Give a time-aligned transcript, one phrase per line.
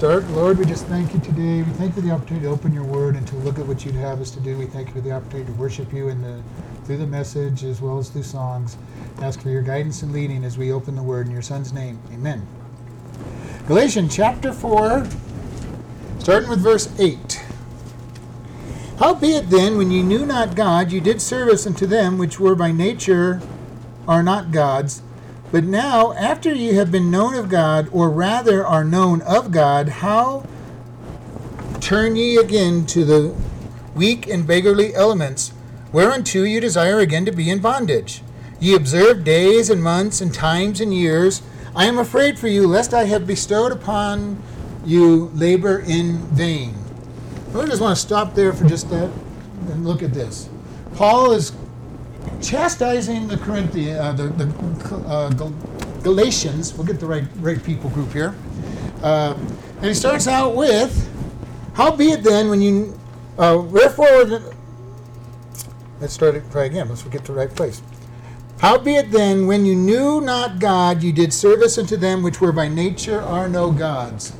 [0.00, 1.60] Start, Lord, we just thank you today.
[1.60, 3.84] We thank you for the opportunity to open your word and to look at what
[3.84, 4.56] you'd have us to do.
[4.56, 6.42] We thank you for the opportunity to worship you in the,
[6.84, 8.78] through the message as well as through songs.
[9.20, 12.00] Ask for your guidance and leading as we open the word in your son's name.
[12.14, 12.48] Amen.
[13.66, 15.06] Galatians chapter 4,
[16.18, 17.44] starting with verse 8.
[19.00, 22.72] Howbeit then, when ye knew not God, ye did service unto them which were by
[22.72, 23.42] nature
[24.08, 25.02] are not gods.
[25.52, 29.88] But now, after ye have been known of God, or rather are known of God,
[29.88, 30.46] how
[31.80, 33.34] turn ye again to the
[33.94, 35.52] weak and beggarly elements,
[35.92, 38.22] whereunto you desire again to be in bondage?
[38.60, 41.42] Ye observe days and months and times and years.
[41.74, 44.40] I am afraid for you, lest I have bestowed upon
[44.84, 46.74] you labor in vain.
[47.54, 49.10] I just want to stop there for just that
[49.70, 50.48] and look at this.
[50.94, 51.52] Paul is
[52.42, 55.30] chastising the Corinthians, uh, the, the uh,
[56.02, 56.74] Galatians.
[56.74, 58.34] We'll get the right right people group here,
[59.02, 59.34] uh,
[59.76, 61.08] and he starts out with,
[61.74, 62.98] "How be it then when you,
[63.38, 64.42] uh, wherefore."
[66.00, 66.50] Let's start it.
[66.50, 66.88] Try again.
[66.88, 67.82] Let's get to the right place.
[68.58, 72.40] How be it then when you knew not God, you did service unto them which
[72.40, 74.32] were by nature are no gods.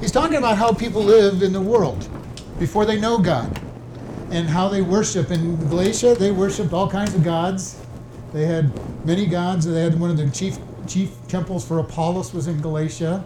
[0.00, 2.08] He's talking about how people live in the world
[2.58, 3.60] before they know God
[4.30, 5.30] and how they worship.
[5.30, 7.80] In Galatia, they worshiped all kinds of gods.
[8.32, 8.70] They had
[9.04, 9.66] many gods.
[9.66, 13.22] They had one of their chief chief temples for Apollos was in Galatia,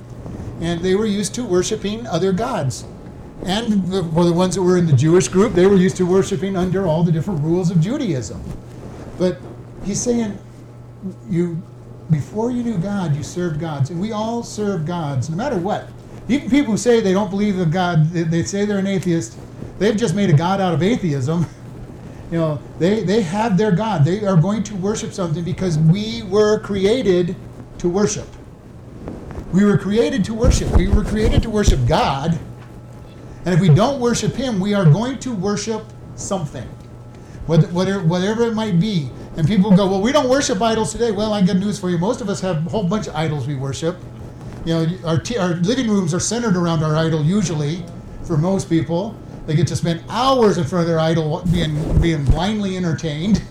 [0.61, 2.85] and they were used to worshiping other gods.
[3.45, 6.07] And the, for the ones that were in the Jewish group, they were used to
[6.07, 8.43] worshiping under all the different rules of Judaism.
[9.19, 9.39] But
[9.85, 10.39] he's saying,
[11.29, 11.63] you
[12.11, 15.89] before you knew God, you served gods, and we all serve gods, no matter what.
[16.29, 19.37] Even people who say they don't believe in God, they say they're an atheist
[19.79, 21.47] They've just made a God out of atheism.
[22.33, 24.07] You know, they, they have their God.
[24.07, 27.37] They are going to worship something because we were created
[27.77, 28.27] to worship.
[29.53, 30.75] We were created to worship.
[30.75, 32.39] We were created to worship God.
[33.45, 36.67] And if we don't worship Him, we are going to worship something,
[37.45, 39.11] whatever, whatever it might be.
[39.37, 41.11] And people go, well, we don't worship idols today.
[41.11, 41.99] Well, I got news for you.
[41.99, 43.99] Most of us have a whole bunch of idols we worship.
[44.65, 47.85] You know, our, t- our living rooms are centered around our idol usually
[48.25, 49.19] for most people.
[49.47, 53.43] They get to spend hours in front of their idol being, being blindly entertained.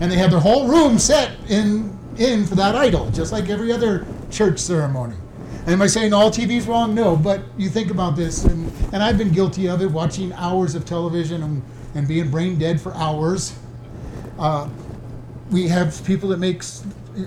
[0.00, 3.72] And they have their whole room set in, in for that idol, just like every
[3.72, 5.16] other church ceremony.
[5.66, 6.94] And am I saying all TV's wrong?
[6.94, 10.76] No, but you think about this, and, and I've been guilty of it, watching hours
[10.76, 11.62] of television and,
[11.96, 13.58] and being brain dead for hours.
[14.38, 14.68] Uh,
[15.50, 16.62] we have people that make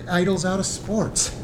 [0.08, 1.38] idols out of sports.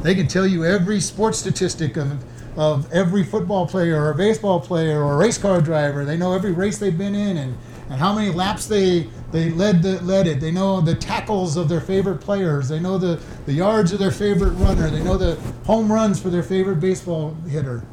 [0.00, 2.24] They can tell you every sports statistic of
[2.56, 6.04] of every football player or baseball player or race car driver.
[6.04, 7.56] They know every race they've been in and,
[7.90, 10.40] and how many laps they they led the, led it.
[10.40, 12.68] They know the tackles of their favorite players.
[12.68, 14.88] They know the, the yards of their favorite runner.
[14.88, 15.34] They know the
[15.64, 17.84] home runs for their favorite baseball hitter.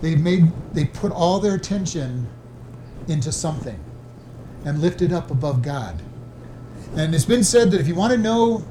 [0.00, 2.26] They made they put all their attention
[3.06, 3.78] into something
[4.64, 6.02] and lifted up above God.
[6.96, 8.64] And it's been said that if you want to know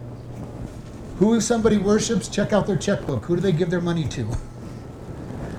[1.18, 3.26] who somebody worships, check out their checkbook.
[3.26, 4.28] Who do they give their money to?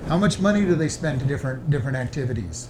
[0.07, 2.69] How much money do they spend to different different activities?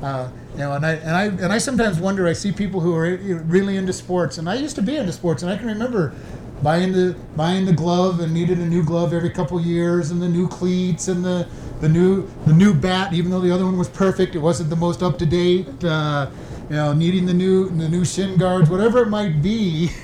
[0.00, 2.26] Uh, you know, and I and I and I sometimes wonder.
[2.28, 5.42] I see people who are really into sports, and I used to be into sports,
[5.42, 6.14] and I can remember
[6.62, 10.28] buying the buying the glove and needed a new glove every couple years, and the
[10.28, 11.48] new cleats and the
[11.80, 13.12] the new the new bat.
[13.12, 15.66] Even though the other one was perfect, it wasn't the most up to date.
[15.82, 16.30] Uh,
[16.68, 19.90] you know, needing the new the new shin guards, whatever it might be.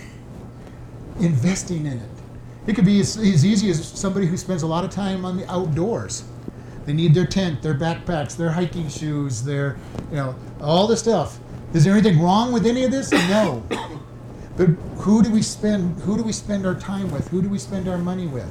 [1.21, 2.11] Investing in it.
[2.69, 5.37] It could be as, as easy as somebody who spends a lot of time on
[5.37, 6.23] the outdoors
[6.89, 9.77] they need their tent, their backpacks, their hiking shoes, their,
[10.11, 11.39] you know, all the stuff.
[11.75, 13.13] Is there anything wrong with any of this?
[13.13, 13.63] No.
[14.57, 17.29] But who do we spend who do we spend our time with?
[17.29, 18.49] Who do we spend our money with?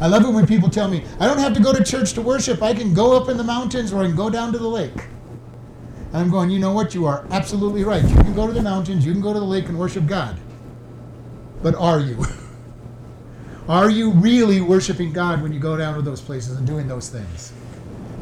[0.00, 2.22] I love it when people tell me, I don't have to go to church to
[2.22, 2.62] worship.
[2.62, 4.94] I can go up in the mountains or I can go down to the lake.
[6.12, 6.94] And I'm going, you know what?
[6.94, 8.08] You are absolutely right.
[8.08, 10.38] You can go to the mountains, you can go to the lake and worship God.
[11.60, 12.24] But are you?
[13.68, 17.08] Are you really worshiping God when you go down to those places and doing those
[17.08, 17.50] things?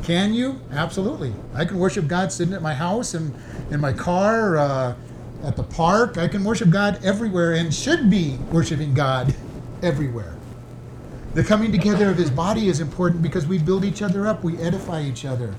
[0.03, 0.61] Can you?
[0.73, 1.33] Absolutely.
[1.55, 3.35] I can worship God sitting at my house and
[3.71, 4.95] in my car, uh,
[5.45, 6.19] at the park.
[6.19, 9.35] I can worship God everywhere and should be worshiping God
[9.83, 10.35] everywhere.
[11.35, 14.59] The coming together of His body is important because we build each other up, we
[14.59, 15.55] edify each other,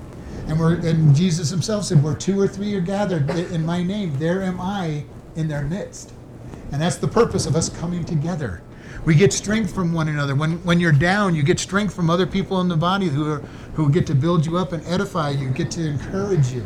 [0.46, 4.16] and we're and Jesus Himself said, "Where two or three are gathered in My name,
[4.18, 5.04] there am I
[5.34, 6.12] in their midst."
[6.70, 8.62] And that's the purpose of us coming together.
[9.04, 10.34] We get strength from one another.
[10.34, 13.42] When, when you're down, you get strength from other people in the body who, are,
[13.74, 16.64] who get to build you up and edify you, get to encourage you.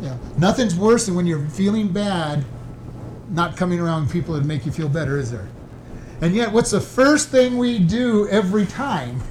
[0.00, 0.16] Yeah.
[0.36, 2.44] Nothing's worse than when you're feeling bad,
[3.30, 5.48] not coming around people that make you feel better, is there?
[6.20, 9.22] And yet, what's the first thing we do every time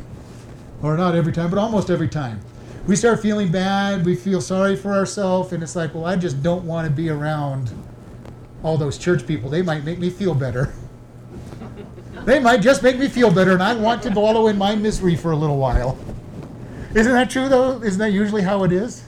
[0.84, 2.42] or not every time, but almost every time.
[2.86, 6.44] We start feeling bad, we feel sorry for ourselves, and it's like, well, I just
[6.44, 7.72] don't want to be around
[8.62, 9.50] all those church people.
[9.50, 10.74] They might make me feel better.
[12.26, 15.16] they might just make me feel better, and I want to wallow in my misery
[15.16, 15.98] for a little while.
[16.95, 17.81] Isn't that true, though?
[17.81, 19.04] Isn't that usually how it is?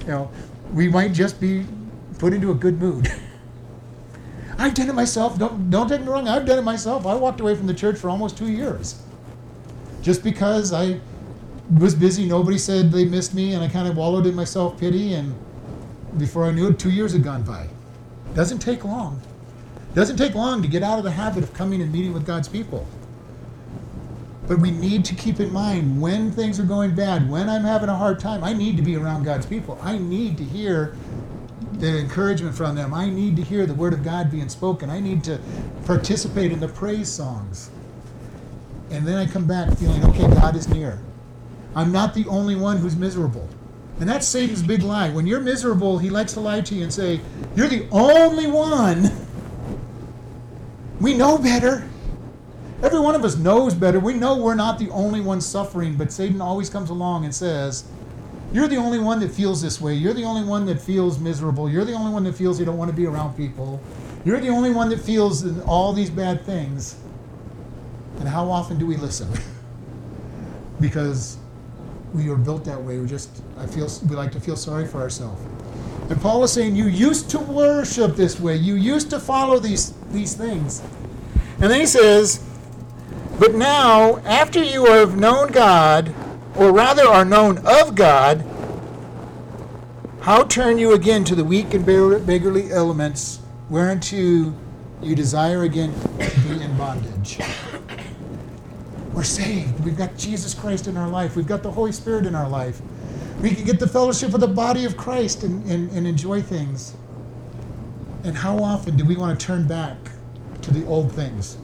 [0.00, 0.30] You know,
[0.72, 1.64] we might just be
[2.18, 3.10] put into a good mood.
[4.58, 5.38] I've done it myself.
[5.38, 6.28] Don't don't take me wrong.
[6.28, 7.06] I've done it myself.
[7.06, 9.02] I walked away from the church for almost two years,
[10.02, 11.00] just because I
[11.78, 12.26] was busy.
[12.26, 15.14] Nobody said they missed me, and I kind of wallowed in my self pity.
[15.14, 15.34] And
[16.16, 17.68] before I knew it, two years had gone by.
[18.34, 19.20] Doesn't take long.
[19.94, 22.48] Doesn't take long to get out of the habit of coming and meeting with God's
[22.48, 22.86] people.
[24.46, 27.88] But we need to keep in mind when things are going bad, when I'm having
[27.88, 29.78] a hard time, I need to be around God's people.
[29.82, 30.96] I need to hear
[31.72, 32.94] the encouragement from them.
[32.94, 34.88] I need to hear the word of God being spoken.
[34.88, 35.40] I need to
[35.84, 37.70] participate in the praise songs.
[38.90, 41.00] And then I come back feeling, okay, God is near.
[41.74, 43.48] I'm not the only one who's miserable.
[43.98, 45.10] And that's Satan's big lie.
[45.10, 47.20] When you're miserable, he likes to lie to you and say,
[47.54, 49.10] You're the only one.
[50.98, 51.86] We know better.
[52.82, 53.98] Every one of us knows better.
[53.98, 57.84] We know we're not the only one suffering, but Satan always comes along and says,
[58.52, 59.94] you're the only one that feels this way.
[59.94, 61.68] You're the only one that feels miserable.
[61.68, 63.80] You're the only one that feels you don't want to be around people.
[64.24, 66.96] You're the only one that feels all these bad things.
[68.18, 69.28] And how often do we listen?
[70.80, 71.38] because
[72.14, 72.98] we are built that way.
[72.98, 75.40] We just I feel we like to feel sorry for ourselves.
[76.08, 78.56] And Paul is saying you used to worship this way.
[78.56, 80.82] You used to follow these these things.
[81.60, 82.45] And then he says,
[83.38, 86.14] but now after you have known God,
[86.54, 88.44] or rather are known of God,
[90.22, 94.16] how turn you again to the weak and beggarly elements whereunto
[95.02, 97.38] you desire again to be in bondage?
[99.12, 99.84] We're saved.
[99.84, 101.36] We've got Jesus Christ in our life.
[101.36, 102.80] We've got the Holy Spirit in our life.
[103.40, 106.94] We can get the fellowship of the body of Christ and, and, and enjoy things.
[108.24, 109.96] And how often do we want to turn back
[110.62, 111.56] to the old things?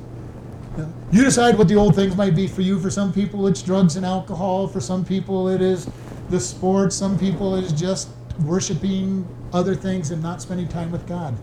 [1.10, 2.80] You decide what the old things might be for you.
[2.80, 4.66] For some people, it's drugs and alcohol.
[4.66, 5.88] For some people, it is
[6.30, 6.96] the sports.
[6.96, 8.08] Some people, it is just
[8.40, 11.36] worshiping other things and not spending time with God.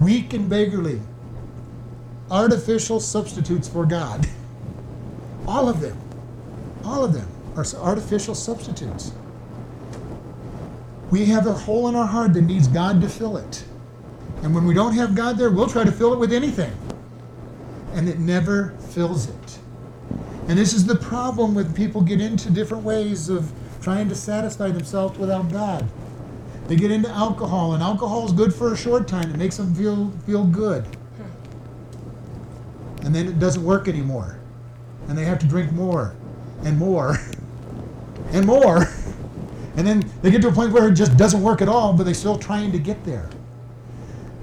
[0.00, 1.00] Weak and beggarly.
[2.30, 4.26] Artificial substitutes for God.
[5.46, 5.98] All of them.
[6.84, 9.12] All of them are artificial substitutes.
[11.10, 13.64] We have a hole in our heart that needs God to fill it.
[14.42, 16.72] And when we don't have God there, we'll try to fill it with anything
[17.92, 19.58] and it never fills it.
[20.48, 24.70] And this is the problem when people get into different ways of trying to satisfy
[24.70, 25.88] themselves without God.
[26.68, 29.30] They get into alcohol, and alcohol is good for a short time.
[29.30, 30.84] It makes them feel feel good.
[33.02, 34.38] And then it doesn't work anymore.
[35.08, 36.14] And they have to drink more
[36.64, 37.18] and more
[38.32, 38.86] and more.
[39.76, 42.04] And then they get to a point where it just doesn't work at all, but
[42.04, 43.28] they're still trying to get there.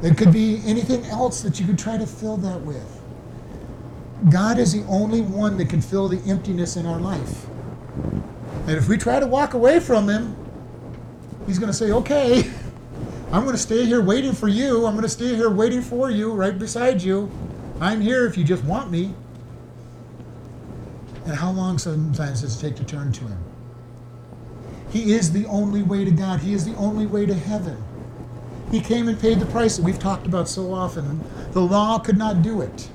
[0.01, 2.98] It could be anything else that you could try to fill that with.
[4.27, 7.47] God is the only one that can fill the emptiness in our life.
[8.67, 10.35] And if we try to walk away from Him,
[11.47, 12.51] He's going to say, okay,
[13.31, 14.85] I'm going to stay here waiting for you.
[14.85, 17.31] I'm going to stay here waiting for you, right beside you.
[17.79, 19.13] I'm here if you just want me.
[21.25, 23.43] And how long sometimes does it take to turn to Him?
[24.91, 27.81] He is the only way to God, He is the only way to heaven.
[28.71, 31.23] He came and paid the price that we've talked about so often.
[31.51, 32.89] The law could not do it.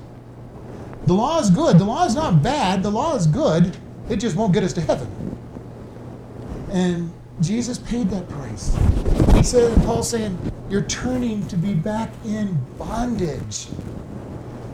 [1.05, 1.77] The law is good.
[1.77, 2.81] The law is not bad.
[2.81, 3.77] The law is good.
[4.09, 5.37] It just won't get us to heaven.
[6.71, 8.75] And Jesus paid that price.
[9.35, 10.37] He said, Paul's saying,
[10.69, 13.67] you're turning to be back in bondage.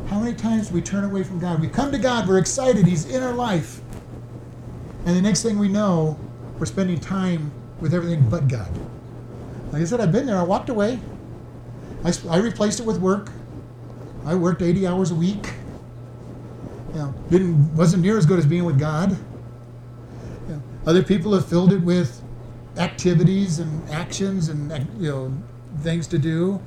[0.07, 1.59] How many times do we turn away from God?
[1.59, 3.81] We come to God, we're excited, He's in our life.
[5.05, 6.17] And the next thing we know,
[6.59, 8.69] we're spending time with everything but God.
[9.71, 10.38] Like I said, I've been there.
[10.38, 11.00] I walked away.
[12.03, 13.31] I, I replaced it with work.
[14.25, 15.47] I worked 80 hours a week
[16.95, 19.17] know, didn't wasn't near as good as being with God.
[20.48, 22.21] Know, other people have filled it with
[22.77, 25.33] activities and actions and you know
[25.79, 26.62] things to do.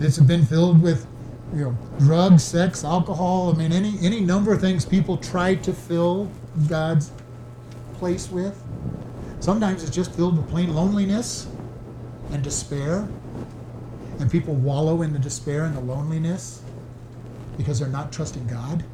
[0.00, 1.06] It's been filled with
[1.52, 3.52] you know drugs, sex, alcohol.
[3.54, 6.30] I mean, any any number of things people try to fill
[6.68, 7.10] God's
[7.94, 8.60] place with.
[9.40, 11.46] Sometimes it's just filled with plain loneliness
[12.32, 13.06] and despair,
[14.18, 16.62] and people wallow in the despair and the loneliness
[17.56, 18.84] because they're not trusting God.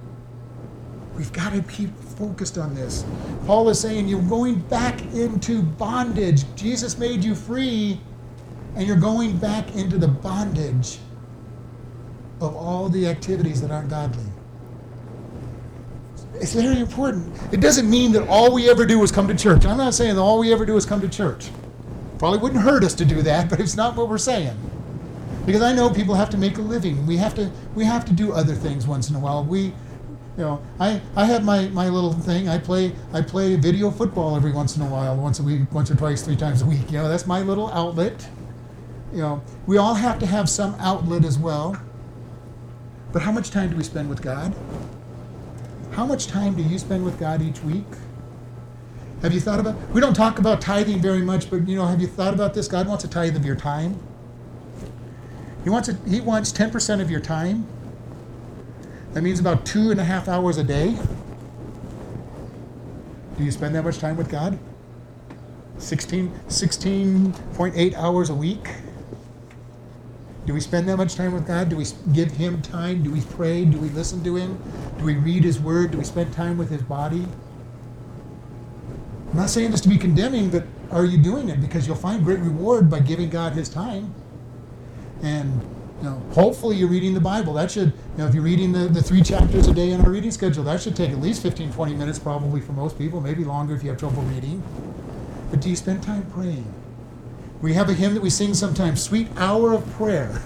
[1.17, 3.05] We've got to keep focused on this.
[3.47, 6.45] Paul is saying you're going back into bondage.
[6.57, 8.01] Jesus made you free,
[8.77, 10.99] and you're going back into the bondage
[12.41, 14.25] of all the activities that aren't godly.
[16.35, 17.37] It's very important.
[17.53, 19.67] It doesn't mean that all we ever do is come to church.
[19.67, 21.51] I'm not saying that all we ever do is come to church.
[22.19, 24.57] Probably wouldn't hurt us to do that, but it's not what we're saying.
[25.45, 27.07] Because I know people have to make a living.
[27.07, 29.43] We have to we have to do other things once in a while.
[29.45, 29.73] We
[30.41, 32.49] you know, I, I have my, my little thing.
[32.49, 35.91] I play I play video football every once in a while, once a week, once
[35.91, 36.91] or twice, three times a week.
[36.91, 38.27] You know, that's my little outlet.
[39.13, 41.77] You know, we all have to have some outlet as well.
[43.13, 44.55] But how much time do we spend with God?
[45.91, 47.85] How much time do you spend with God each week?
[49.21, 52.01] Have you thought about we don't talk about tithing very much, but you know, have
[52.01, 52.67] you thought about this?
[52.67, 54.01] God wants a tithe of your time.
[55.65, 57.67] He wants a, he wants 10% of your time.
[59.13, 60.97] That means about two and a half hours a day.
[63.37, 64.59] Do you spend that much time with God?
[65.79, 68.69] 16, 16.8 hours a week?
[70.47, 71.69] Do we spend that much time with God?
[71.69, 73.03] Do we give Him time?
[73.03, 73.65] Do we pray?
[73.65, 74.63] Do we listen to Him?
[74.99, 75.91] Do we read His Word?
[75.91, 77.27] Do we spend time with His body?
[79.31, 81.61] I'm not saying this to be condemning, but are you doing it?
[81.61, 84.15] Because you'll find great reward by giving God His time.
[85.23, 85.63] And
[86.05, 87.53] know, hopefully you're reading the Bible.
[87.55, 90.11] That should, you know, if you're reading the, the three chapters a day in our
[90.11, 93.45] reading schedule, that should take at least 15, 20 minutes probably for most people, maybe
[93.45, 94.63] longer if you have trouble reading.
[95.51, 96.73] But do you spend time praying?
[97.61, 100.43] We have a hymn that we sing sometimes, Sweet Hour of Prayer.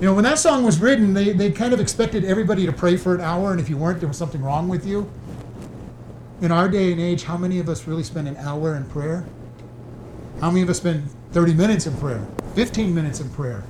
[0.00, 2.96] You know, when that song was written, they, they kind of expected everybody to pray
[2.96, 5.10] for an hour, and if you weren't, there was something wrong with you.
[6.40, 9.26] In our day and age, how many of us really spend an hour in prayer?
[10.40, 13.64] How many of us spend 30 minutes in prayer, 15 minutes in prayer?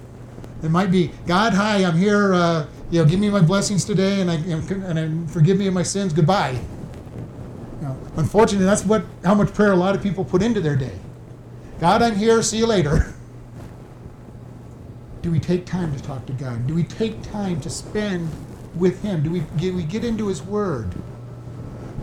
[0.63, 2.35] It might be, God, hi, I'm here.
[2.35, 5.75] Uh, you know, give me my blessings today, and I and, and forgive me of
[5.75, 6.13] my sins.
[6.13, 6.59] Goodbye.
[7.81, 10.77] You know, unfortunately, that's what how much prayer a lot of people put into their
[10.77, 10.99] day.
[11.81, 12.43] God, I'm here.
[12.43, 13.15] See you later.
[15.23, 16.67] Do we take time to talk to God?
[16.67, 18.31] Do we take time to spend
[18.75, 19.23] with Him?
[19.23, 20.95] Do we get, we get into His Word?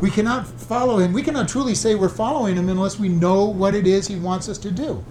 [0.01, 1.13] We cannot follow Him.
[1.13, 4.47] We cannot truly say we're following Him unless we know what it is He wants
[4.47, 5.03] us to do.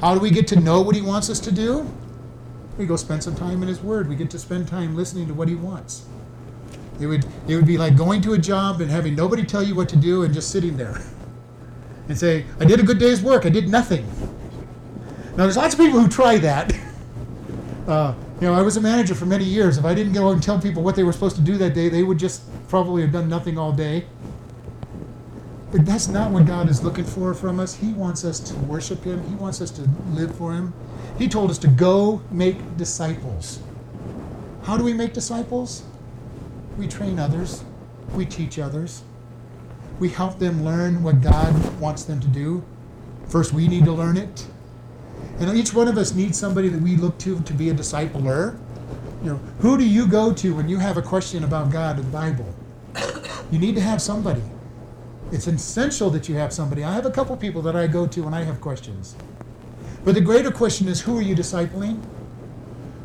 [0.00, 1.90] How do we get to know what He wants us to do?
[2.78, 4.08] We go spend some time in His Word.
[4.08, 6.06] We get to spend time listening to what He wants.
[7.00, 9.74] It would, it would be like going to a job and having nobody tell you
[9.74, 11.00] what to do and just sitting there
[12.08, 14.06] and say, I did a good day's work, I did nothing.
[15.36, 16.72] Now, there's lots of people who try that.
[17.88, 19.78] Uh, you know, I was a manager for many years.
[19.78, 21.88] If I didn't go and tell people what they were supposed to do that day,
[21.88, 24.04] they would just probably have done nothing all day.
[25.72, 27.74] But that's not what God is looking for from us.
[27.74, 30.74] He wants us to worship Him, He wants us to live for Him.
[31.18, 33.60] He told us to go make disciples.
[34.62, 35.82] How do we make disciples?
[36.76, 37.64] We train others,
[38.14, 39.02] we teach others,
[39.98, 42.62] we help them learn what God wants them to do.
[43.26, 44.46] First, we need to learn it.
[45.40, 48.56] And each one of us needs somebody that we look to to be a discipler.
[49.24, 52.06] You know, who do you go to when you have a question about God and
[52.06, 52.54] the Bible?
[53.50, 54.42] You need to have somebody.
[55.32, 56.84] It's essential that you have somebody.
[56.84, 59.16] I have a couple people that I go to when I have questions.
[60.04, 62.02] But the greater question is who are you discipling?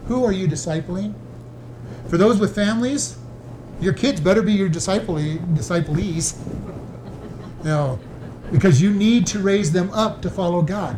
[0.08, 1.14] Who are you discipling?
[2.10, 3.18] For those with families,
[3.80, 6.38] your kids better be your disciple disciplees.
[7.64, 8.00] You know,
[8.52, 10.98] because you need to raise them up to follow God.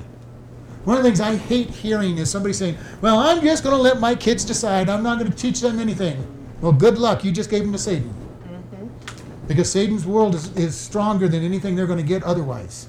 [0.84, 3.82] One of the things I hate hearing is somebody saying, Well, I'm just going to
[3.82, 4.90] let my kids decide.
[4.90, 6.26] I'm not going to teach them anything.
[6.62, 7.24] Well, good luck.
[7.24, 8.14] You just gave them to Satan.
[8.44, 9.48] Mm-hmm.
[9.48, 12.88] Because Satan's world is, is stronger than anything they're going to get otherwise.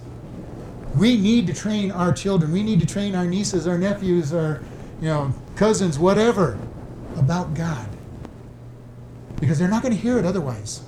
[0.96, 2.52] We need to train our children.
[2.52, 4.62] We need to train our nieces, our nephews, our
[5.00, 6.58] you know, cousins, whatever,
[7.16, 7.88] about God.
[9.38, 10.82] Because they're not going to hear it otherwise.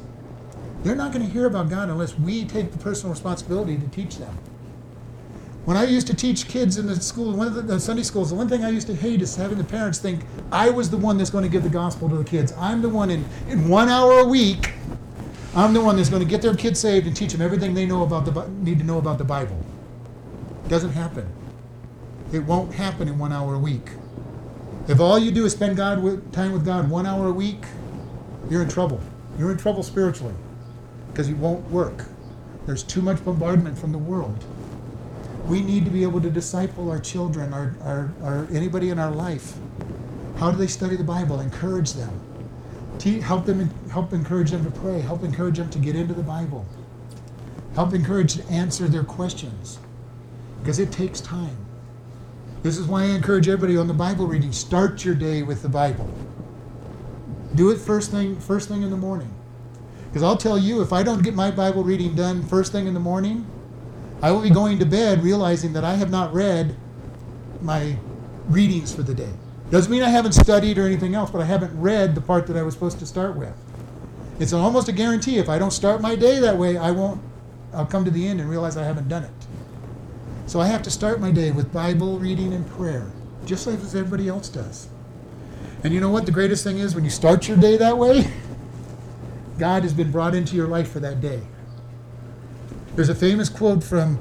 [0.83, 4.17] They're not going to hear about God unless we take the personal responsibility to teach
[4.17, 4.39] them.
[5.67, 8.31] When I used to teach kids in the school, one of the, the, Sunday schools,
[8.31, 10.97] the one thing I used to hate is having the parents think I was the
[10.97, 12.55] one that's going to give the gospel to the kids.
[12.57, 14.73] I'm the one in, in one hour a week.
[15.55, 17.85] I'm the one that's going to get their kids saved and teach them everything they
[17.85, 19.63] know about the need to know about the Bible.
[20.69, 21.31] Doesn't happen.
[22.33, 23.91] It won't happen in one hour a week.
[24.87, 27.65] If all you do is spend God with, time with God one hour a week,
[28.51, 29.01] you're in trouble.
[29.39, 30.35] You're in trouble spiritually
[31.11, 32.05] because it won't work.
[32.67, 34.45] There's too much bombardment from the world
[35.49, 39.11] we need to be able to disciple our children, our, our, our anybody in our
[39.11, 39.57] life.
[40.37, 41.41] How do they study the Bible?
[41.41, 42.21] Encourage them.
[42.99, 45.01] Te- help them help encourage them to pray.
[45.01, 46.67] Help encourage them to get into the Bible.
[47.75, 49.79] Help encourage to answer their questions.
[50.61, 51.57] Because it takes time.
[52.63, 54.53] This is why I encourage everybody on the Bible reading.
[54.53, 56.13] Start your day with the Bible.
[57.55, 59.33] Do it first thing first thing in the morning.
[60.09, 62.95] Because I'll tell you, if I don't get my Bible reading done first thing in
[62.95, 63.47] the morning,
[64.21, 66.77] I will be going to bed realizing that I have not read
[67.61, 67.97] my
[68.49, 69.33] readings for the day.
[69.71, 72.57] Doesn't mean I haven't studied or anything else, but I haven't read the part that
[72.57, 73.55] I was supposed to start with.
[74.39, 75.39] It's almost a guarantee.
[75.39, 77.21] If I don't start my day that way, I won't.
[77.75, 79.31] I'll come to the end and realize I haven't done it.
[80.49, 83.13] So I have to start my day with Bible reading and prayer,
[83.45, 84.89] just like as everybody else does.
[85.85, 88.33] And you know what the greatest thing is when you start your day that way?
[89.59, 91.43] God has been brought into your life for that day.
[92.97, 94.19] There's a famous quote from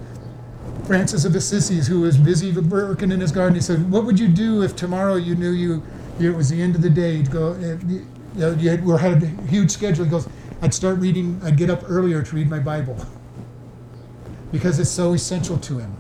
[0.86, 3.56] Francis of Assisi, who was busy working in his garden.
[3.56, 5.82] He said, "What would you do if tomorrow you knew you,
[6.20, 7.16] it was the end of the day?
[7.16, 8.06] You'd go, eh, you, you,
[8.36, 10.04] know, you had, we had a huge schedule.
[10.04, 10.28] He goes,
[10.62, 11.40] I'd start reading.
[11.42, 12.98] I'd get up earlier to read my Bible
[14.52, 15.96] because it's so essential to him,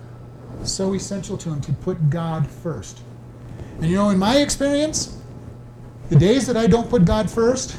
[0.64, 3.00] so essential to him to put God first.
[3.78, 5.18] And you know, in my experience,
[6.10, 7.76] the days that I don't put God first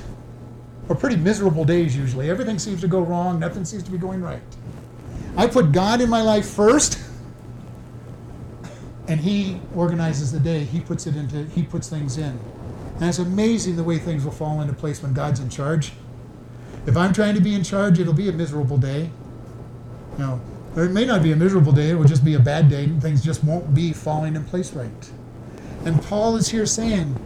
[0.89, 2.31] are pretty miserable days usually.
[2.31, 3.39] Everything seems to go wrong.
[3.41, 4.43] Nothing seems to be going right.
[5.37, 6.99] I put God in my life first,
[9.07, 10.65] and He organizes the day.
[10.65, 11.45] He puts it into.
[11.45, 12.39] He puts things in,
[12.97, 15.93] and it's amazing the way things will fall into place when God's in charge.
[16.87, 19.11] If I'm trying to be in charge, it'll be a miserable day.
[20.17, 20.41] You know,
[20.83, 21.91] it may not be a miserable day.
[21.91, 22.85] It will just be a bad day.
[22.85, 25.11] And things just won't be falling in place right.
[25.85, 27.17] And Paul is here saying,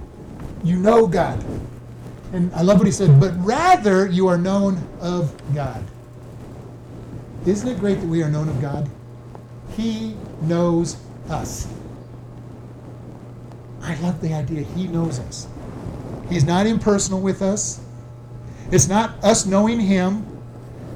[0.62, 1.42] "You know God."
[2.32, 5.82] And I love what he said, but rather you are known of God.
[7.44, 8.88] Isn't it great that we are known of God?
[9.76, 10.96] He knows
[11.28, 11.66] us.
[13.82, 15.48] I love the idea He knows us.
[16.30, 17.80] He's not impersonal with us.
[18.70, 20.24] It's not us knowing Him.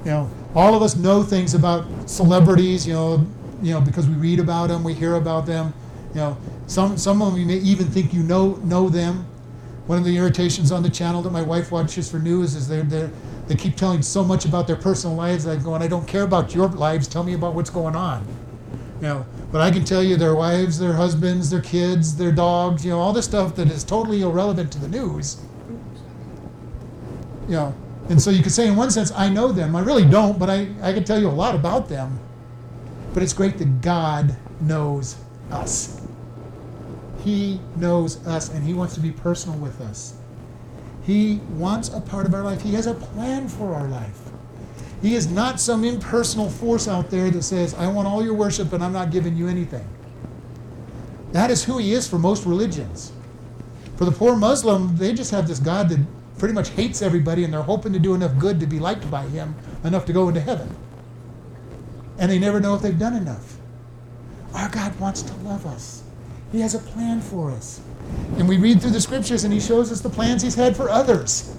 [0.04, 2.86] You know, all of us know things about celebrities.
[2.86, 3.26] You know,
[3.62, 5.72] you know because we read about them, we hear about them.
[6.10, 9.26] You know, some some of them you may even think you know know them.
[9.86, 12.82] One of the irritations on the channel that my wife watches for news is they're
[12.82, 13.10] they're
[13.46, 15.46] they keep telling so much about their personal lives.
[15.46, 17.06] I go, and I don't care about your lives.
[17.06, 18.26] Tell me about what's going on.
[18.96, 22.84] You know, but I can tell you their wives, their husbands, their kids, their dogs.
[22.84, 25.36] You know, all this stuff that is totally irrelevant to the news.
[27.46, 27.74] You know,
[28.08, 29.74] and so you could say in one sense, I know them.
[29.74, 32.20] I really don't, but I, I can tell you a lot about them.
[33.12, 35.16] But it's great that God knows
[35.50, 36.00] us.
[37.24, 40.14] He knows us, and He wants to be personal with us.
[41.02, 42.62] He wants a part of our life.
[42.62, 44.20] He has a plan for our life.
[45.02, 48.70] He is not some impersonal force out there that says, I want all your worship,
[48.70, 49.86] but I'm not giving you anything.
[51.32, 53.12] That is who he is for most religions.
[53.96, 56.00] For the poor Muslim, they just have this God that
[56.38, 59.22] pretty much hates everybody, and they're hoping to do enough good to be liked by
[59.24, 60.74] him enough to go into heaven.
[62.18, 63.58] And they never know if they've done enough.
[64.54, 66.02] Our God wants to love us,
[66.52, 67.80] He has a plan for us.
[68.38, 70.88] And we read through the scriptures and he shows us the plans he's had for
[70.88, 71.56] others.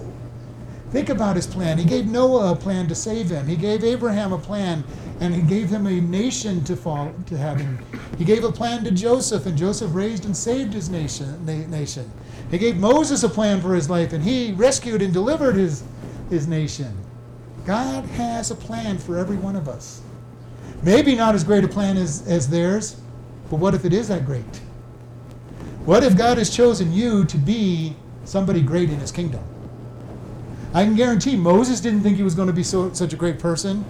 [0.90, 1.76] Think about his plan.
[1.76, 3.46] He gave Noah a plan to save him.
[3.46, 4.84] He gave Abraham a plan
[5.20, 7.78] and he gave him a nation to fall to him.
[8.16, 12.10] He gave a plan to Joseph and Joseph raised and saved his nation nation.
[12.50, 15.82] He gave Moses a plan for his life and he rescued and delivered his
[16.30, 16.96] his nation.
[17.64, 20.00] God has a plan for every one of us.
[20.82, 23.00] Maybe not as great a plan as, as theirs,
[23.50, 24.44] but what if it is that great?
[25.84, 29.42] What if God has chosen you to be somebody great in his kingdom?
[30.74, 33.38] I can guarantee Moses didn't think he was going to be so, such a great
[33.38, 33.84] person.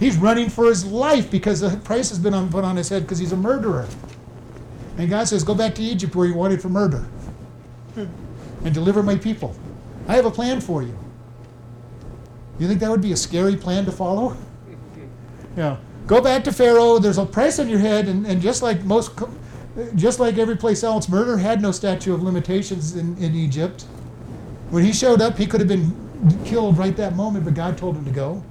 [0.00, 3.02] He's running for his life because the price has been on, put on his head
[3.02, 3.86] because he's a murderer.
[4.98, 7.06] And God says, Go back to Egypt where you wanted for murder
[7.96, 9.54] and deliver my people.
[10.08, 10.98] I have a plan for you.
[12.58, 14.36] You think that would be a scary plan to follow?
[15.56, 15.76] Yeah.
[16.08, 16.98] Go back to Pharaoh.
[16.98, 19.12] There's a price on your head, and, and just like most
[19.94, 23.82] just like every place else, murder had no statute of limitations in, in Egypt.
[24.70, 25.94] When he showed up, he could have been
[26.44, 28.42] killed right that moment, but God told him to go.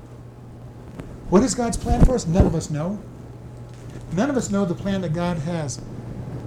[1.29, 2.27] What is God's plan for us?
[2.27, 3.01] None of us know.
[4.13, 5.81] None of us know the plan that God has.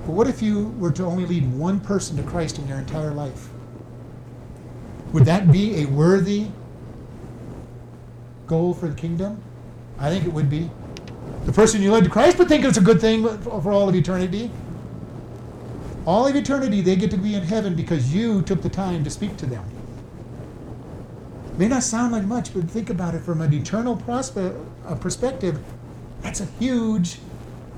[0.06, 3.10] But what if you were to only lead one person to Christ in your entire
[3.10, 3.48] life?
[5.12, 6.46] Would that be a worthy
[8.46, 9.42] goal for the kingdom?
[9.98, 10.70] I think it would be.
[11.44, 13.96] The person you led to Christ would think it's a good thing for all of
[13.96, 14.52] eternity.
[16.06, 19.10] All of eternity, they get to be in heaven because you took the time to
[19.10, 19.64] speak to them.
[21.58, 24.54] May not sound like much, but think about it from an eternal prospe-
[24.86, 25.58] uh, perspective.
[26.20, 27.18] That's a huge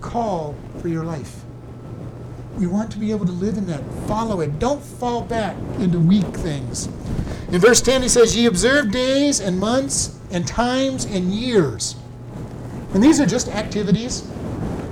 [0.02, 1.44] call for your life.
[2.58, 3.82] We want to be able to live in that.
[4.06, 4.58] Follow it.
[4.58, 6.86] Don't fall back into weak things.
[7.52, 11.96] In verse 10, he says, Ye observe days and months and times and years.
[12.94, 14.28] And these are just activities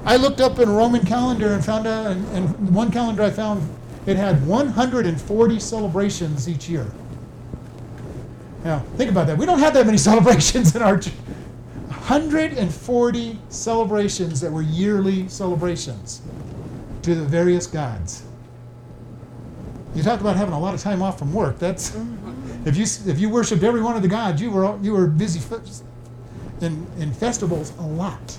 [0.07, 3.31] I looked up in a Roman calendar and found out, and, and one calendar I
[3.31, 3.69] found,
[4.07, 6.87] it had 140 celebrations each year.
[8.63, 9.37] Now, think about that.
[9.37, 11.13] We don't have that many celebrations in our church.
[11.89, 16.23] 140 celebrations that were yearly celebrations
[17.07, 18.25] to the various gods.
[19.95, 21.59] You talk about having a lot of time off from work.
[21.59, 22.69] That's mm-hmm.
[22.69, 25.40] If you if you worshipped every one of the gods, you were you were busy
[26.61, 28.38] in in festivals a lot.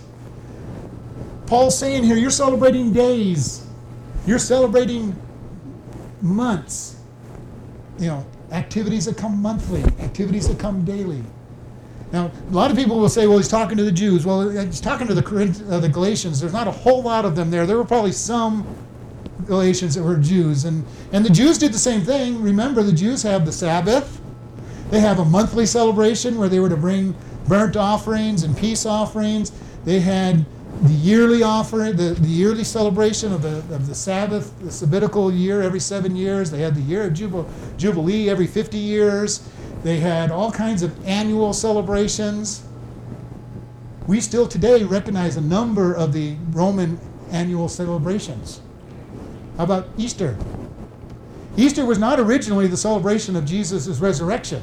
[1.45, 3.65] Paul's saying here, you're celebrating days,
[4.25, 5.15] you're celebrating
[6.21, 6.99] months.
[7.97, 11.23] You know, activities that come monthly, activities that come daily.
[12.11, 14.25] Now, a lot of people will say, well, he's talking to the Jews.
[14.25, 16.39] Well, he's talking to the, uh, the Galatians.
[16.39, 17.65] There's not a whole lot of them there.
[17.65, 18.65] There were probably some
[19.45, 20.65] Galatians that were Jews.
[20.65, 22.41] And, and the Jews did the same thing.
[22.41, 24.21] Remember, the Jews have the Sabbath,
[24.89, 27.13] they have a monthly celebration where they were to bring
[27.47, 29.51] burnt offerings and peace offerings.
[29.83, 30.45] They had
[30.83, 35.61] the yearly offering, the, the yearly celebration of the, of the Sabbath, the Sabbatical year
[35.61, 36.51] every seven years.
[36.51, 39.47] They had the year of Jubilee every 50 years.
[39.87, 42.61] They had all kinds of annual celebrations.
[44.05, 46.99] We still today recognize a number of the Roman
[47.31, 48.59] annual celebrations.
[49.55, 50.37] How about Easter?
[51.55, 54.61] Easter was not originally the celebration of Jesus' resurrection.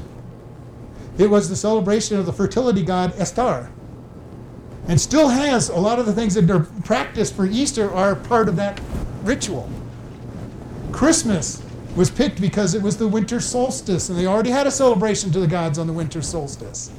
[1.16, 3.70] It was the celebration of the fertility god Estar
[4.88, 8.46] and still has a lot of the things that are practiced for Easter are part
[8.46, 8.78] of that
[9.22, 9.70] ritual.
[10.92, 11.63] Christmas
[11.96, 15.40] was picked because it was the winter solstice, and they already had a celebration to
[15.40, 16.90] the gods on the winter solstice.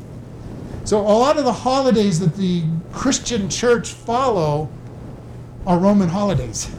[0.85, 4.69] So a lot of the holidays that the Christian church follow
[5.65, 6.69] are Roman holidays.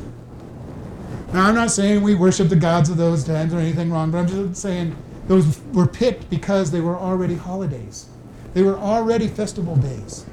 [1.32, 4.18] Now, I'm not saying we worship the gods of those times or anything wrong, but
[4.18, 8.06] I'm just saying those were picked because they were already holidays.
[8.54, 10.24] They were already festival days.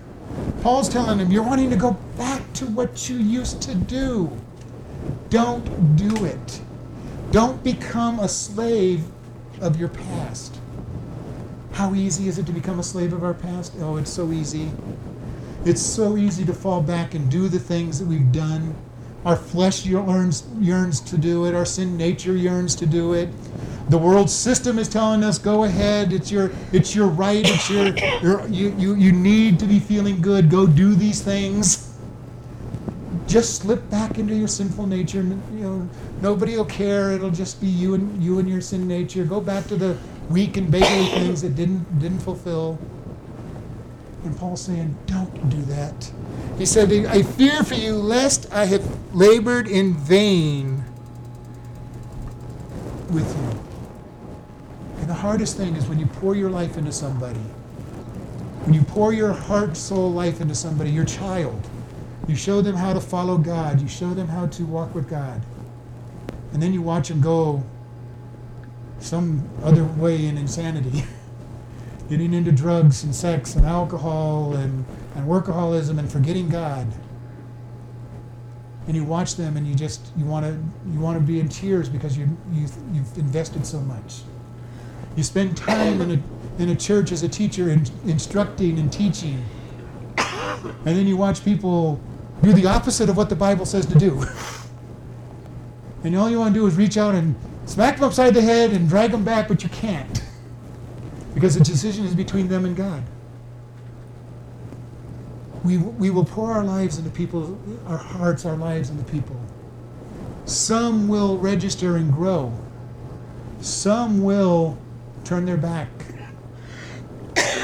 [0.61, 4.31] Paul's telling them, you're wanting to go back to what you used to do.
[5.29, 6.61] Don't do it.
[7.33, 9.03] Don't become a slave
[9.59, 10.59] of your past.
[11.71, 13.73] How easy is it to become a slave of our past?
[13.79, 14.69] Oh, it's so easy.
[15.65, 18.75] It's so easy to fall back and do the things that we've done.
[19.25, 23.29] Our flesh yearns, yearns to do it, our sin nature yearns to do it.
[23.89, 27.97] The world system is telling us, go ahead, it's your it's your right, it's your,
[28.21, 31.82] your you, you you need to be feeling good, go do these things.
[33.33, 35.23] Just slip back into your sinful nature.
[35.23, 35.89] You know,
[36.21, 37.09] nobody will care.
[37.13, 39.25] It'll just be you and you and your sin nature.
[39.25, 39.97] Go back to the
[40.29, 42.77] weak and beggarly things that didn't didn't fulfill.
[44.23, 46.11] And Paul's saying, don't do that.
[46.59, 50.83] He said, I fear for you lest I have labored in vain
[53.09, 53.59] with you.
[54.99, 57.39] And the hardest thing is when you pour your life into somebody,
[58.65, 61.67] when you pour your heart, soul, life into somebody, your child,
[62.27, 65.41] you show them how to follow God, you show them how to walk with God,
[66.53, 67.63] and then you watch them go
[68.99, 71.03] some other way in insanity,
[72.09, 76.87] getting into drugs and sex and alcohol and, and workaholism and forgetting God.
[78.87, 80.51] And you watch them and you just you want to
[80.91, 84.21] you want to be in tears because you you you've invested so much.
[85.15, 89.43] You spend time in a, in a church as a teacher in, instructing and teaching.
[90.17, 92.01] And then you watch people
[92.43, 94.23] do the opposite of what the Bible says to do.
[96.03, 98.71] And all you want to do is reach out and smack them upside the head
[98.71, 100.21] and drag them back, but you can't.
[101.33, 103.03] Because the decision is between them and God.
[105.63, 109.39] We, we will pour our lives into people, our hearts, our lives into people.
[110.45, 112.51] Some will register and grow.
[113.61, 114.77] Some will
[115.23, 115.87] turn their back.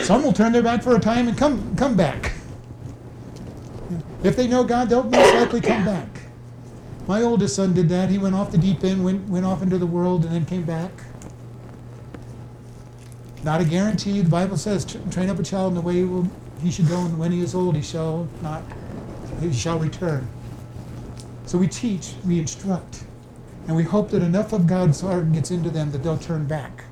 [0.04, 2.32] Some will turn their back for a time and come come back.
[4.24, 6.08] If they know God, they'll most likely come back.
[7.08, 8.10] My oldest son did that.
[8.10, 10.64] He went off the deep end, went, went off into the world, and then came
[10.64, 10.92] back.
[13.44, 14.22] Not a guarantee.
[14.22, 16.30] The Bible says, train up a child in the way he, will,
[16.62, 18.64] he should go, and when he is old, he shall not,
[19.40, 20.28] he shall return.
[21.46, 23.06] So we teach, we instruct,
[23.68, 26.84] and we hope that enough of God's heart gets into them that they'll turn back.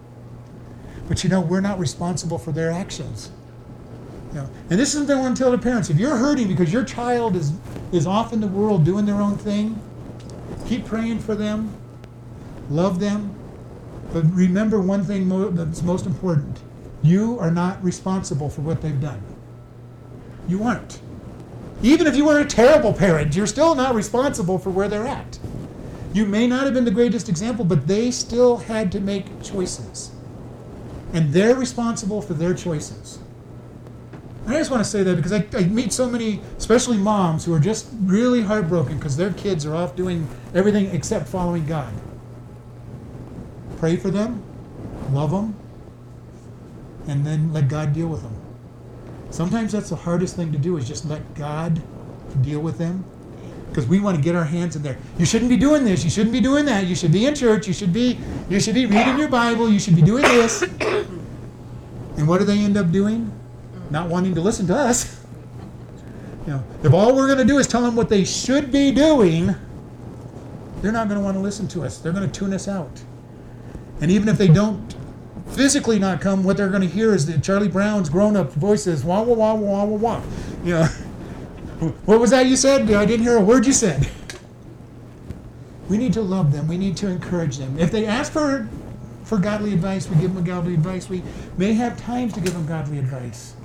[1.08, 3.32] But you know, we're not responsible for their actions.
[4.30, 5.90] You know, and this isn't the one to tell the parents.
[5.90, 7.54] If you're hurting because your child is,
[7.92, 9.80] is off in the world doing their own thing,
[10.68, 11.74] keep praying for them,
[12.70, 13.34] love them.
[14.12, 16.60] But remember one thing mo- that's most important
[17.04, 19.22] you are not responsible for what they've done.
[20.48, 21.00] You aren't.
[21.84, 25.38] Even if you were a terrible parent, you're still not responsible for where they're at.
[26.12, 30.12] You may not have been the greatest example, but they still had to make choices
[31.13, 33.20] and they're responsible for their choices.
[34.48, 37.54] I just want to say that because I, I meet so many, especially moms, who
[37.54, 41.94] are just really heartbroken because their kids are off doing everything except following God.
[43.78, 44.44] Pray for them,
[45.12, 45.56] love them,
[47.08, 48.36] and then let God deal with them.
[49.32, 51.82] Sometimes that's the hardest thing to do is just let God
[52.42, 53.06] deal with them.
[53.70, 54.98] because we want to get our hands in there.
[55.20, 56.04] You shouldn't be doing this.
[56.04, 56.86] You shouldn't be doing that.
[56.88, 57.68] You should be in church.
[57.68, 59.70] You should be you should be reading your Bible.
[59.70, 60.64] You should be doing this.
[62.18, 63.32] And what do they end up doing?
[63.89, 65.23] Not wanting to listen to us.
[66.45, 68.91] You know, if all we're going to do is tell them what they should be
[68.91, 69.56] doing,
[70.82, 71.97] they're not going to want to listen to us.
[71.97, 73.02] They're going to tune us out.
[74.00, 74.95] And even if they don't
[75.47, 79.21] physically not come, what they're going to hear is that Charlie Brown's grown-up voices, wah
[79.23, 80.21] wah wah wah wah wah.
[80.63, 80.86] You know,
[82.06, 82.89] what was that you said?
[82.91, 84.10] I didn't hear a word you said.
[85.89, 86.67] We need to love them.
[86.67, 87.78] We need to encourage them.
[87.78, 88.69] If they ask for
[89.23, 91.10] for godly advice, we give them godly advice.
[91.10, 91.21] We
[91.58, 93.57] may have times to give them godly advice.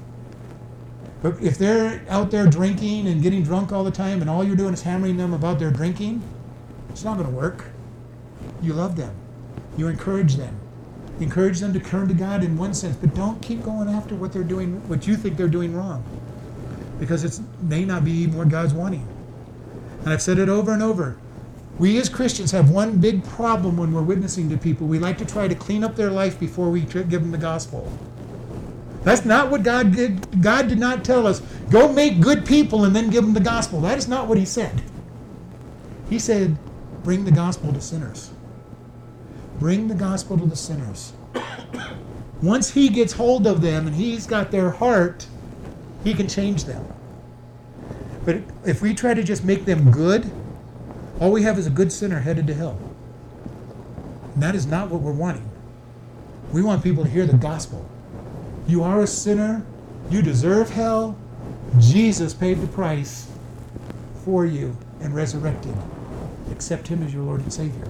[1.22, 4.56] But if they're out there drinking and getting drunk all the time, and all you're
[4.56, 6.20] doing is hammering them about their drinking,
[6.90, 7.66] it's not going to work.
[8.60, 9.14] You love them.
[9.76, 10.58] You encourage them.
[11.20, 14.32] Encourage them to turn to God in one sense, but don't keep going after what
[14.32, 16.02] they're doing, what you think they're doing wrong,
[16.98, 19.06] because it may not be what God's wanting.
[20.00, 21.16] And I've said it over and over.
[21.78, 24.86] We as Christians have one big problem when we're witnessing to people.
[24.86, 27.90] We like to try to clean up their life before we give them the gospel.
[29.04, 30.42] That's not what God did.
[30.42, 33.80] God did not tell us, go make good people and then give them the gospel.
[33.80, 34.82] That is not what He said.
[36.08, 36.56] He said,
[37.02, 38.30] bring the gospel to sinners.
[39.58, 41.12] Bring the gospel to the sinners.
[42.42, 45.26] Once He gets hold of them and He's got their heart,
[46.04, 46.84] He can change them.
[48.24, 50.30] But if we try to just make them good,
[51.18, 52.78] all we have is a good sinner headed to hell.
[54.34, 55.48] And that is not what we're wanting.
[56.52, 57.88] We want people to hear the gospel.
[58.66, 59.64] You are a sinner.
[60.10, 61.16] You deserve hell.
[61.78, 63.30] Jesus paid the price
[64.24, 65.74] for you and resurrected.
[66.50, 67.88] Accept him as your Lord and Savior.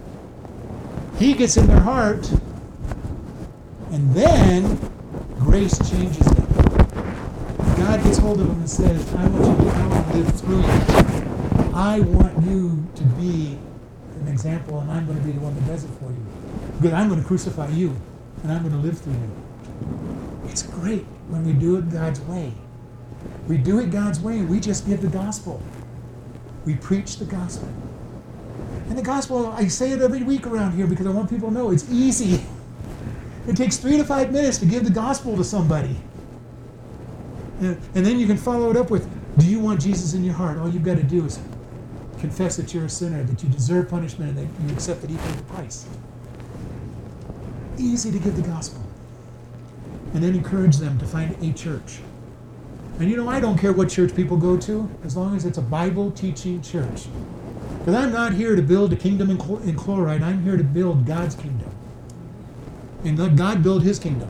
[1.18, 2.30] He gets in their heart,
[3.90, 4.78] and then
[5.38, 6.46] grace changes them.
[7.76, 11.72] God gets hold of them and says, I want you to, live through you.
[11.74, 13.58] I want you to be
[14.20, 16.26] an example, and I'm going to be the one that does it for you.
[16.76, 17.94] Because I'm going to crucify you,
[18.42, 19.30] and I'm going to live through you.
[20.46, 22.52] It's great when we do it God's way.
[23.48, 24.42] We do it God's way.
[24.42, 25.62] We just give the gospel.
[26.64, 27.68] We preach the gospel.
[28.88, 31.54] And the gospel, I say it every week around here because I want people to
[31.54, 32.44] know it's easy.
[33.48, 35.96] It takes three to five minutes to give the gospel to somebody.
[37.58, 40.34] And, and then you can follow it up with Do you want Jesus in your
[40.34, 40.58] heart?
[40.58, 41.40] All you've got to do is
[42.20, 45.16] confess that you're a sinner, that you deserve punishment, and that you accept that He
[45.16, 45.86] paid the price.
[47.78, 48.80] Easy to give the gospel.
[50.14, 52.00] And then encourage them to find a church.
[52.98, 55.58] And you know, I don't care what church people go to, as long as it's
[55.58, 57.06] a Bible teaching church.
[57.78, 60.62] Because I'm not here to build a kingdom in, chlor- in chloride, I'm here to
[60.62, 61.70] build God's kingdom.
[63.04, 64.28] And let God build His kingdom.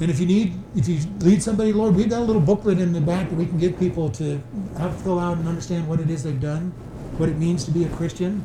[0.00, 2.92] And if you need, if you lead somebody, Lord, we've got a little booklet in
[2.92, 4.40] the back that we can give people to
[4.76, 6.70] have fill out and understand what it is they've done,
[7.16, 8.44] what it means to be a Christian.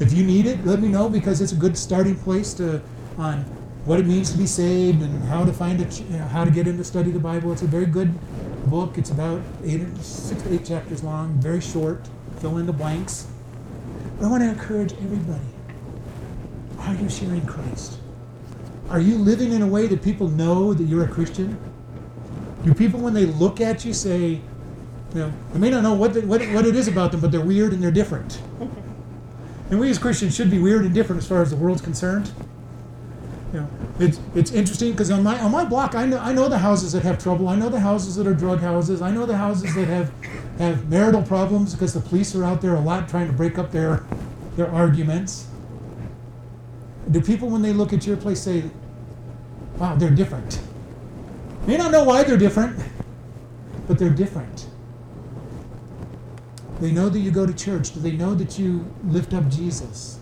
[0.00, 2.82] If you need it, let me know because it's a good starting place to
[3.16, 3.44] on
[3.86, 6.50] what it means to be saved and how to find it, you know, how to
[6.50, 7.52] get into study the Bible.
[7.52, 8.12] It's a very good
[8.68, 8.98] book.
[8.98, 12.08] It's about eight, six to eight chapters long, very short.
[12.40, 13.28] Fill in the blanks.
[14.20, 15.46] I want to encourage everybody.
[16.80, 17.98] Are you sharing Christ?
[18.90, 21.56] Are you living in a way that people know that you're a Christian?
[22.64, 24.42] Do people, when they look at you, say, you
[25.14, 27.40] know, they may not know what, the, what, what it is about them, but they're
[27.40, 28.40] weird and they're different.
[29.70, 32.32] And we as Christians should be weird and different as far as the world's concerned.
[33.98, 36.92] It's it's interesting because on my on my block, I know I know the houses
[36.92, 37.48] that have trouble.
[37.48, 39.00] I know the houses that are drug houses.
[39.00, 40.12] I know the houses that have
[40.58, 43.72] have marital problems because the police are out there a lot trying to break up
[43.72, 44.04] their
[44.56, 45.48] their arguments.
[47.10, 48.64] Do people, when they look at your place, say,
[49.78, 50.60] "Wow, they're different"?
[51.66, 52.78] May not know why they're different,
[53.88, 54.66] but they're different.
[56.80, 57.94] They know that you go to church.
[57.94, 60.18] Do they know that you lift up Jesus?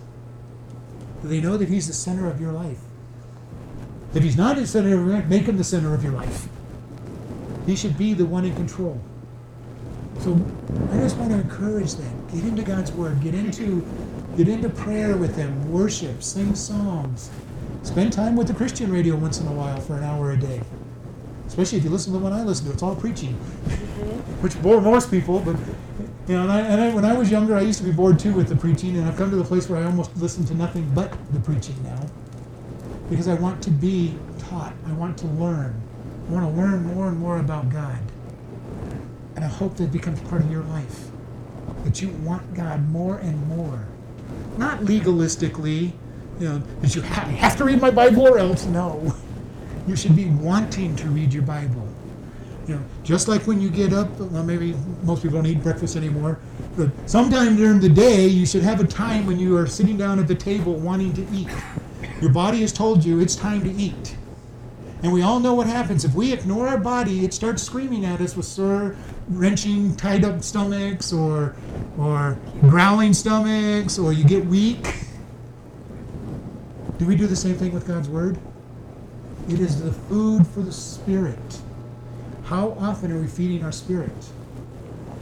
[1.21, 2.79] Do they know that He's the center of your life?
[4.15, 6.47] If He's not the center of your life, make Him the center of your life.
[7.65, 8.99] He should be the one in control.
[10.19, 10.33] So
[10.91, 12.27] I just want to encourage them.
[12.33, 13.21] Get into God's Word.
[13.21, 13.85] Get into
[14.37, 15.71] get into prayer with them.
[15.71, 16.23] Worship.
[16.23, 17.29] Sing songs.
[17.83, 20.61] Spend time with the Christian radio once in a while for an hour a day.
[21.45, 22.73] Especially if you listen to the one I listen to.
[22.73, 24.41] It's all preaching, mm-hmm.
[24.41, 25.39] which bore most people.
[25.39, 25.55] But
[26.27, 28.17] you know, and, I, and I, when I was younger, I used to be bored
[28.17, 30.55] too with the preaching, and I've come to the place where I almost listen to
[30.55, 32.03] nothing but the preaching now,
[33.09, 34.73] because I want to be taught.
[34.87, 35.81] I want to learn.
[36.27, 37.99] I want to learn more and more about God.
[39.35, 41.07] And I hope that it becomes part of your life.
[41.83, 43.85] That you want God more and more.
[44.57, 45.91] Not legalistically,
[46.39, 48.65] you know, that you ha- have to read my Bible or else.
[48.65, 49.13] No.
[49.87, 51.87] You should be wanting to read your Bible.
[52.67, 55.95] You know, just like when you get up, well, maybe most people don't eat breakfast
[55.95, 56.39] anymore,
[56.75, 60.17] but sometime during the day, you should have a time when you are sitting down
[60.17, 61.49] at the table wanting to eat.
[62.25, 64.17] Your body has told you it's time to eat.
[65.03, 66.03] And we all know what happens.
[66.03, 68.95] If we ignore our body, it starts screaming at us with sore,
[69.29, 71.55] wrenching, tied up stomachs or,
[71.99, 75.05] or growling stomachs, or you get weak.
[76.97, 78.39] Do we do the same thing with God's Word?
[79.47, 81.61] It is the food for the spirit.
[82.45, 84.31] How often are we feeding our spirit?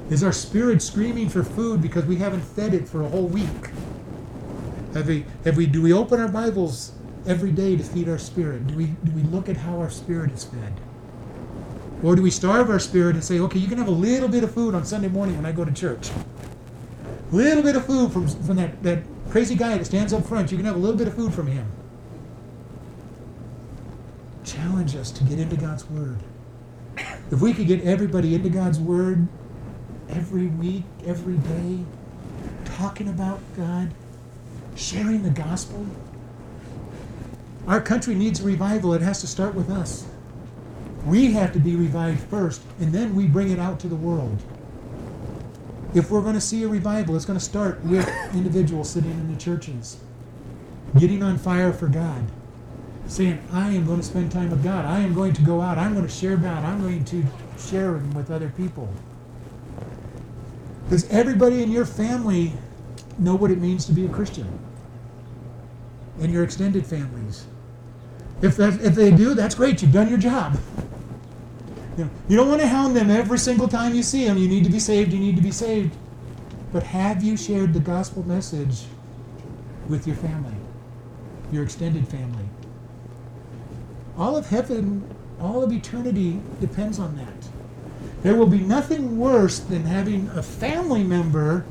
[0.09, 3.71] Is our spirit screaming for food because we haven't fed it for a whole week?
[4.93, 6.91] Have we, have we, do we open our Bibles
[7.25, 8.67] every day to feed our spirit?
[8.67, 10.73] Do we, do we look at how our spirit is fed?
[12.03, 14.43] Or do we starve our spirit and say, okay, you can have a little bit
[14.43, 16.11] of food on Sunday morning when I go to church?
[17.31, 20.51] A little bit of food from, from that, that crazy guy that stands up front.
[20.51, 21.71] You can have a little bit of food from him.
[24.43, 26.19] Challenge us to get into God's Word.
[27.31, 29.27] If we could get everybody into God's Word
[30.09, 31.79] every week, every day,
[32.65, 33.91] talking about God,
[34.75, 35.85] sharing the gospel,
[37.67, 38.93] our country needs a revival.
[38.93, 40.05] It has to start with us.
[41.05, 44.41] We have to be revived first, and then we bring it out to the world.
[45.93, 49.31] If we're going to see a revival, it's going to start with individuals sitting in
[49.31, 49.97] the churches,
[50.97, 52.23] getting on fire for God,
[53.07, 54.85] saying, I am going to spend time with God.
[54.85, 55.77] I am going to go out.
[55.77, 56.63] I'm going to share God.
[56.63, 57.23] I'm going to
[57.59, 58.89] share Him with other people.
[60.89, 62.53] Does everybody in your family
[63.19, 64.47] know what it means to be a Christian?
[66.19, 67.45] and your extended families?
[68.41, 69.81] If, that, if they do, that's great.
[69.81, 70.59] You've done your job.
[71.97, 74.37] You, know, you don't want to hound them every single time you see them.
[74.37, 75.13] You need to be saved.
[75.13, 75.95] You need to be saved.
[76.71, 78.83] But have you shared the gospel message
[79.87, 80.55] with your family,
[81.51, 82.45] your extended family?
[84.17, 85.03] All of heaven,
[85.39, 87.27] all of eternity depends on that.
[88.23, 91.65] There will be nothing worse than having a family member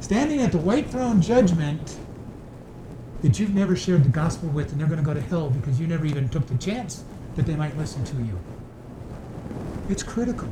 [0.00, 1.96] standing at the white throne judgment
[3.22, 5.78] that you've never shared the gospel with and they're going to go to hell because
[5.78, 7.04] you never even took the chance
[7.36, 8.38] that they might listen to you.
[9.88, 10.48] It's critical.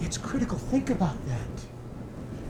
[0.00, 0.58] It's critical.
[0.58, 1.64] Think about that.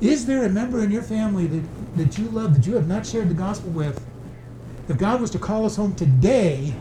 [0.00, 3.06] Is there a member in your family that, that you love that you have not
[3.06, 4.04] shared the gospel with?
[4.88, 6.74] If God was to call us home today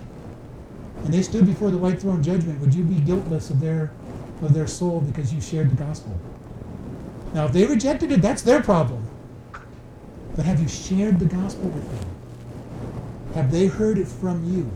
[1.03, 3.91] and they stood before the white throne judgment, would you be guiltless of their
[4.41, 6.19] of their soul because you shared the gospel?
[7.33, 9.07] Now, if they rejected it, that's their problem.
[10.35, 12.09] But have you shared the gospel with them?
[13.35, 14.71] Have they heard it from you?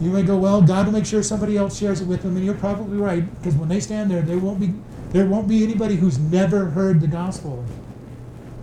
[0.00, 2.44] You may go, well, God will make sure somebody else shares it with them, and
[2.44, 4.74] you're probably right, because when they stand there, there won't be
[5.10, 7.64] there won't be anybody who's never heard the gospel.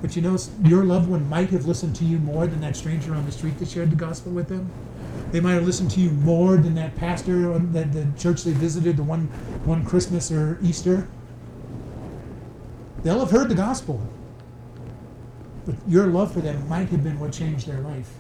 [0.02, 3.14] But you know, your loved one might have listened to you more than that stranger
[3.14, 4.72] on the street that shared the gospel with them.
[5.32, 8.52] They might have listened to you more than that pastor or that the church they
[8.52, 9.28] visited the one
[9.64, 11.08] one Christmas or Easter.
[13.04, 14.02] They'll have heard the gospel.
[15.70, 18.12] But your love for them might have been what changed their life.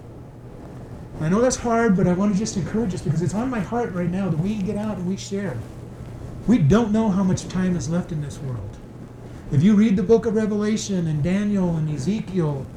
[1.20, 3.60] I know that's hard, but I want to just encourage us because it's on my
[3.60, 5.58] heart right now that we get out and we share.
[6.46, 8.78] We don't know how much time is left in this world.
[9.52, 12.68] If you read the book of Revelation and Daniel and Ezekiel,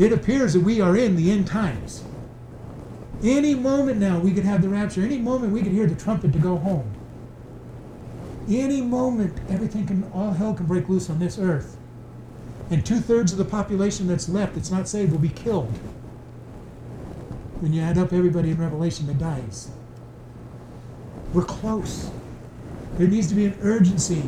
[0.00, 2.02] it appears that we are in the end times.
[3.22, 5.02] Any moment now we could have the rapture.
[5.02, 6.90] Any moment we could hear the trumpet to go home.
[8.48, 11.77] Any moment everything can, all hell can break loose on this earth.
[12.70, 15.72] And two thirds of the population that's left that's not saved will be killed
[17.60, 19.70] when you add up everybody in Revelation that dies.
[21.32, 22.10] We're close.
[22.96, 24.22] There needs to be an urgency.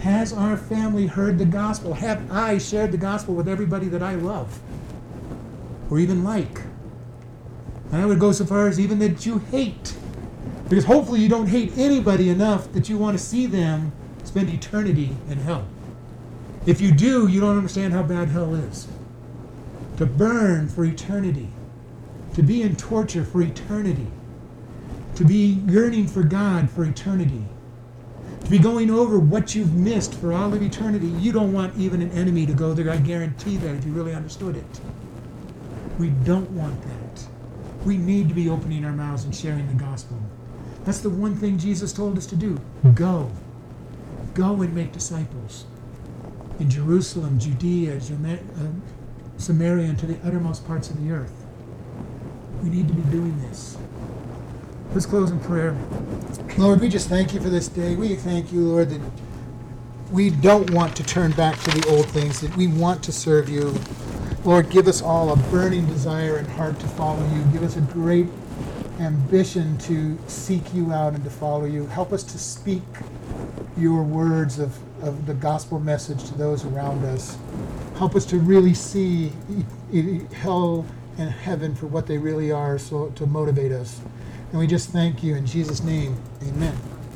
[0.00, 1.94] Has our family heard the gospel?
[1.94, 4.60] Have I shared the gospel with everybody that I love
[5.90, 6.62] or even like?
[7.92, 9.94] And I would go so far as even that you hate.
[10.68, 13.92] Because hopefully you don't hate anybody enough that you want to see them
[14.24, 15.66] spend eternity in hell.
[16.66, 18.88] If you do, you don't understand how bad hell is.
[19.98, 21.50] To burn for eternity
[22.34, 24.08] to be in torture for eternity,
[25.14, 27.44] to be yearning for God for eternity,
[28.44, 31.06] to be going over what you've missed for all of eternity.
[31.06, 32.90] You don't want even an enemy to go there.
[32.90, 34.80] I guarantee that if you really understood it.
[35.98, 37.26] We don't want that.
[37.84, 40.18] We need to be opening our mouths and sharing the gospel.
[40.84, 42.60] That's the one thing Jesus told us to do.
[42.94, 43.30] Go.
[44.34, 45.66] Go and make disciples.
[46.60, 48.36] In Jerusalem, Judea, uh,
[49.36, 51.44] Samaria, and to the uttermost parts of the earth.
[52.62, 53.76] We need to be doing this.
[54.92, 55.76] Let's close in prayer.
[56.56, 57.96] Lord, we just thank you for this day.
[57.96, 59.00] We thank you, Lord, that
[60.12, 63.48] we don't want to turn back to the old things, that we want to serve
[63.48, 63.74] you.
[64.44, 67.42] Lord, give us all a burning desire and heart to follow you.
[67.46, 68.28] Give us a great
[69.00, 71.86] ambition to seek you out and to follow you.
[71.86, 72.82] Help us to speak
[73.76, 77.36] your words of, of the gospel message to those around us.
[77.96, 79.32] Help us to really see
[80.34, 80.86] hell
[81.18, 84.00] and heaven for what they really are so to motivate us.
[84.50, 86.16] And we just thank you in Jesus' name.
[86.42, 86.93] Amen.